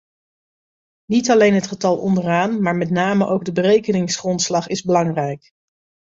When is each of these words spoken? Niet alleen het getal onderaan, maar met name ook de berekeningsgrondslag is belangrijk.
Niet 1.05 1.29
alleen 1.31 1.53
het 1.53 1.67
getal 1.67 1.97
onderaan, 1.97 2.61
maar 2.61 2.75
met 2.75 2.89
name 2.89 3.25
ook 3.27 3.45
de 3.45 3.51
berekeningsgrondslag 3.51 4.67
is 4.67 4.81
belangrijk. 4.83 5.53